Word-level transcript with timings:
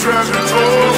treasure 0.00 0.89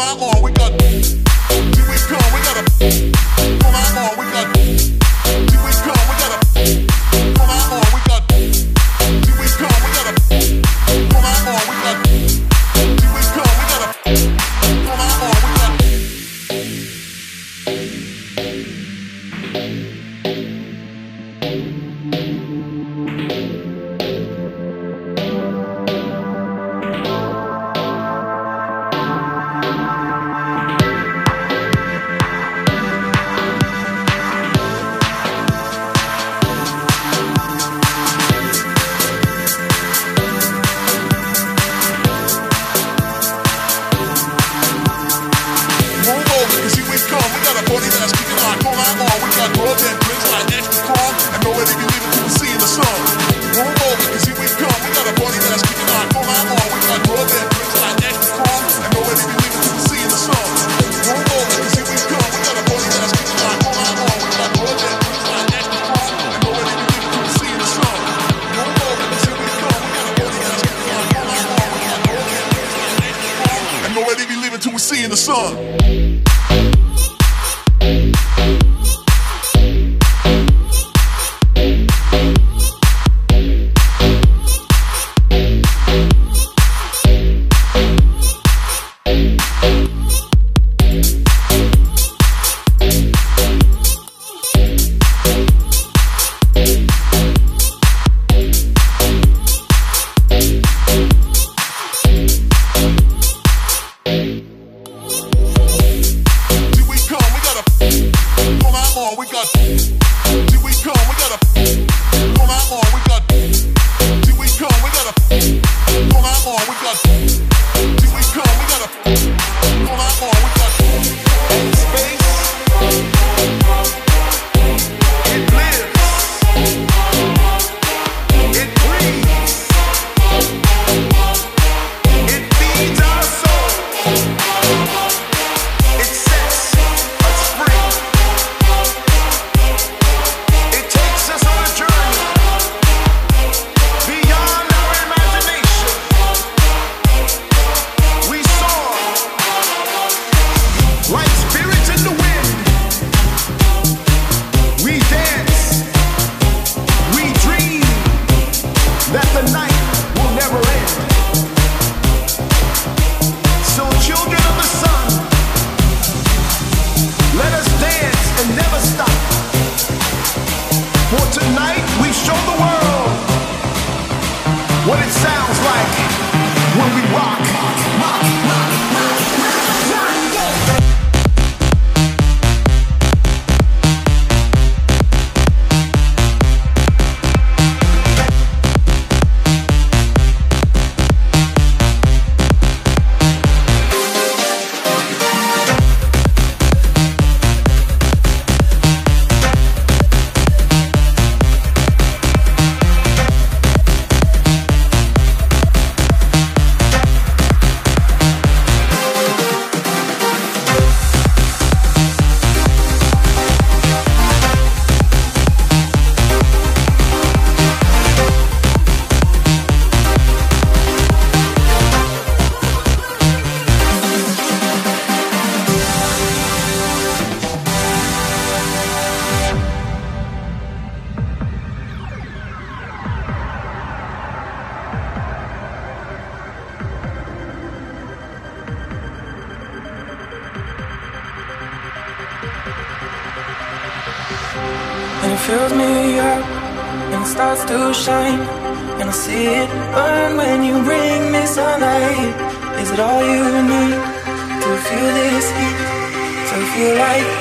on. 0.00 0.42
We 0.42 0.52
got, 0.52 0.80
here 0.80 1.88
we 1.88 1.96
come. 2.08 2.32
We 2.32 2.40
got 2.40 2.56
a. 2.80 3.41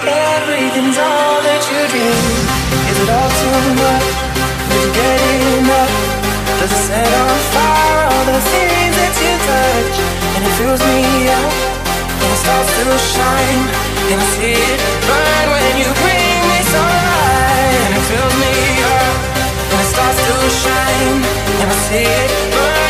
everything's 0.06 0.98
all 0.98 1.38
that 1.42 1.62
you 1.70 1.82
dream. 1.92 2.26
Is 2.90 2.98
it 3.02 3.10
all 3.10 3.32
too 3.42 3.62
much? 3.80 4.08
Did 4.70 4.82
you 4.86 4.92
get 4.94 5.20
enough? 5.62 5.94
Does 6.60 6.72
it 6.72 6.84
set 6.88 7.12
on 7.22 7.38
fire 7.54 8.06
all 8.14 8.26
the 8.30 8.40
things 8.54 8.94
that 9.02 9.14
you 9.18 9.34
touch? 9.50 9.96
And 10.38 10.42
it 10.46 10.54
fills 10.62 10.82
me 10.86 11.02
up, 11.30 11.54
and 12.22 12.30
it 12.30 12.40
starts 12.42 12.72
to 12.78 12.86
shine, 13.16 13.64
and 14.12 14.18
I 14.22 14.28
see 14.38 14.56
it 14.56 14.80
burn 15.10 15.46
when 15.50 15.74
you 15.82 15.90
bring 16.02 16.40
me 16.52 16.60
sunlight. 16.70 17.80
And 17.86 17.94
it 17.98 18.06
fills 18.06 18.36
me 18.38 18.56
up, 18.86 19.16
and 19.72 19.80
it 19.82 19.90
starts 19.90 20.20
to 20.22 20.36
shine, 20.64 21.20
and 21.62 21.68
I 21.70 21.78
see 21.90 22.06
it 22.06 22.32
burn. 22.54 22.81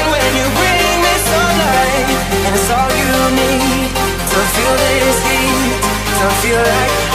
Feel 6.41 6.57
like 6.57 7.10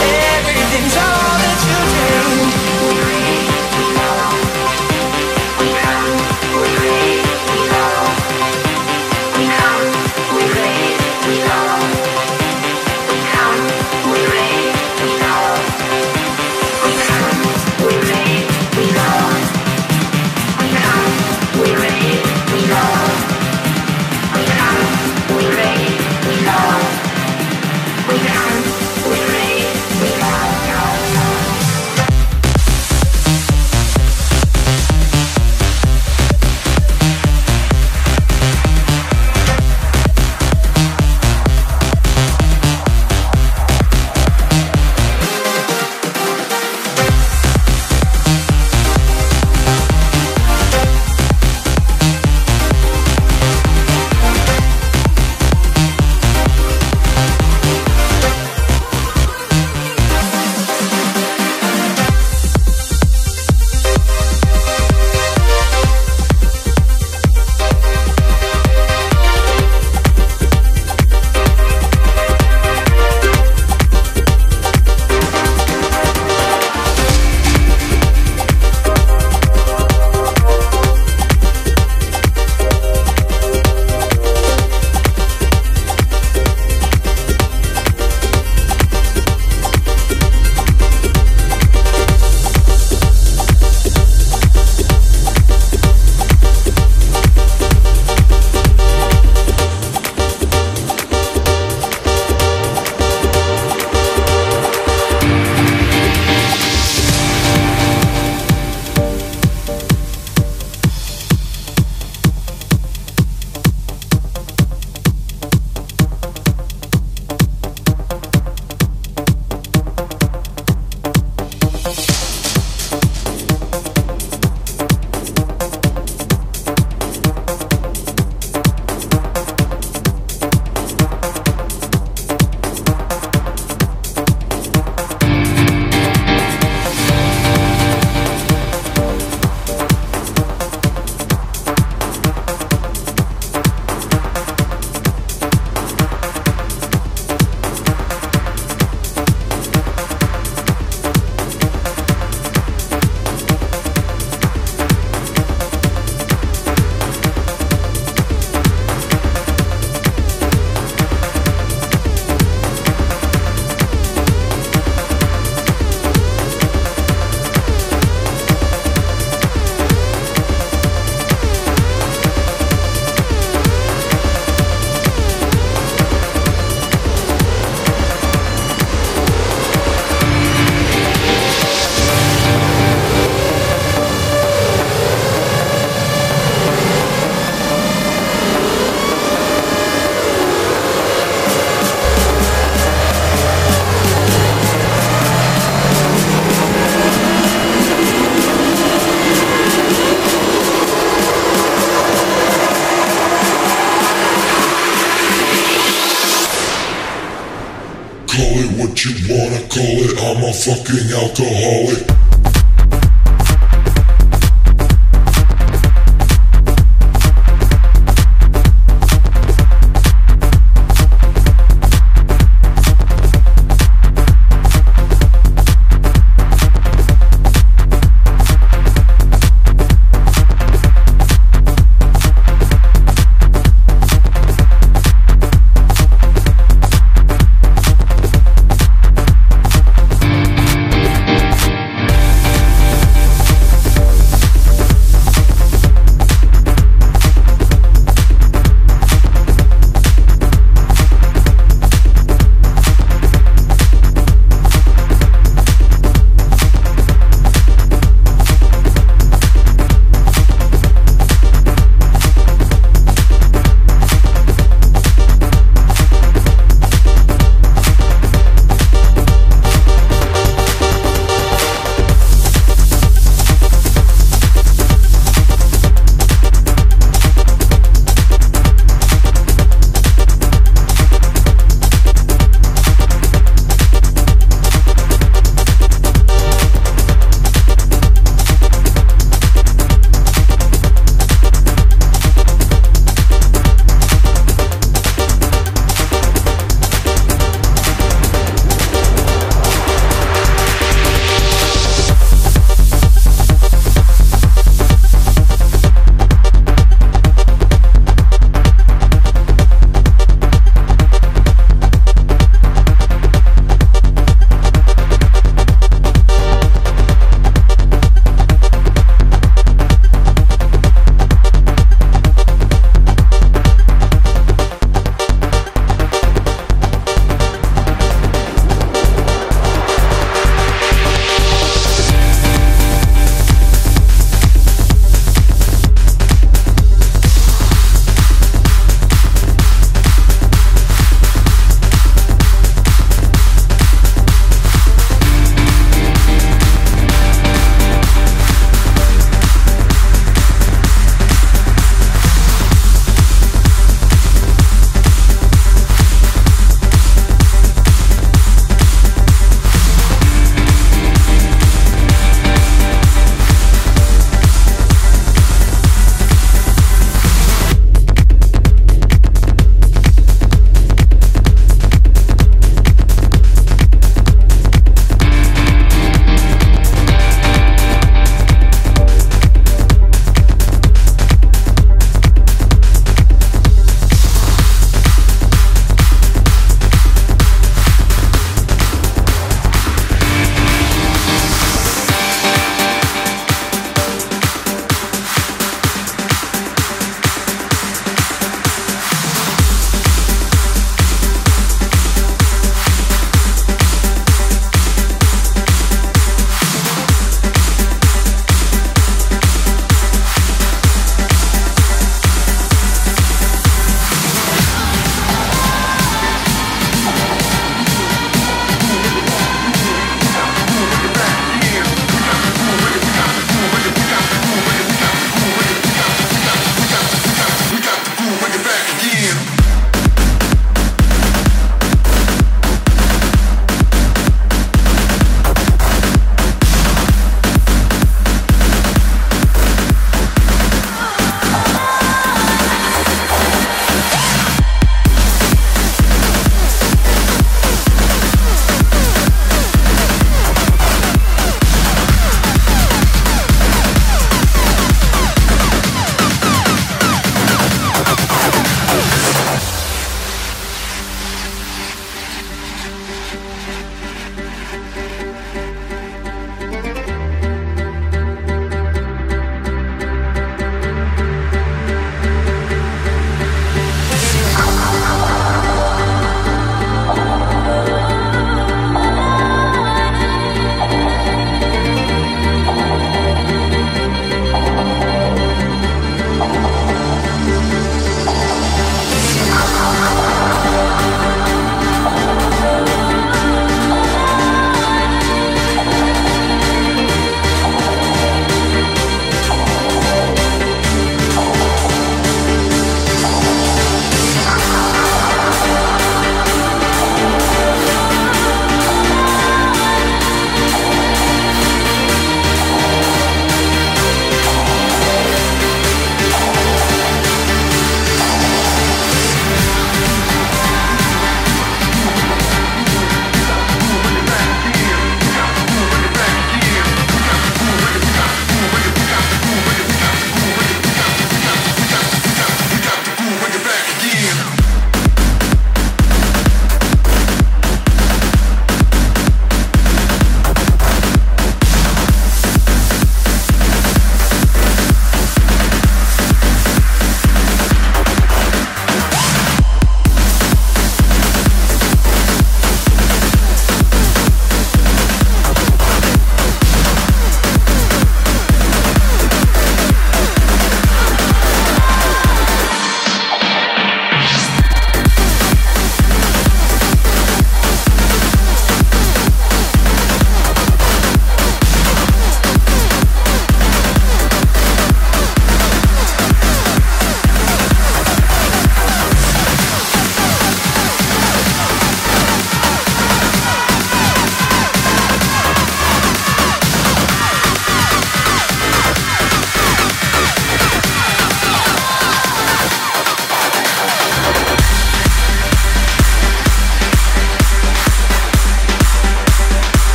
fucking 210.67 211.13
alcoholic. 211.13 211.66